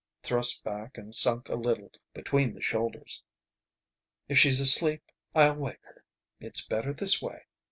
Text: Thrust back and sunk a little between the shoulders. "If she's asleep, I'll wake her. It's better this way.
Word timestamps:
Thrust 0.23 0.63
back 0.63 0.97
and 0.97 1.13
sunk 1.13 1.47
a 1.47 1.53
little 1.53 1.91
between 2.15 2.55
the 2.55 2.61
shoulders. 2.63 3.21
"If 4.27 4.39
she's 4.39 4.59
asleep, 4.59 5.03
I'll 5.35 5.57
wake 5.57 5.83
her. 5.83 6.03
It's 6.39 6.65
better 6.65 6.91
this 6.91 7.21
way. 7.21 7.45